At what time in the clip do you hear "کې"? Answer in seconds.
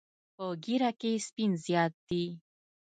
0.99-1.11